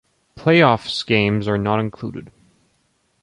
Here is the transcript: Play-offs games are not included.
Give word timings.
Play-offs 0.33 1.03
games 1.03 1.47
are 1.47 1.59
not 1.59 1.79
included. 1.79 2.31